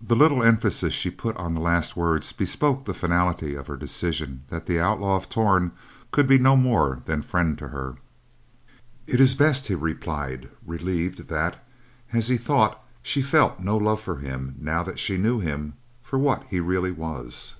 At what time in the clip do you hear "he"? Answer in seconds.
9.66-9.74, 12.28-12.38, 16.48-16.58